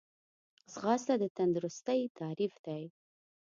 ځغاسته 0.73 1.13
د 1.21 1.23
تندرستۍ 1.37 2.01
تعریف 2.19 2.53
دی 2.65 2.83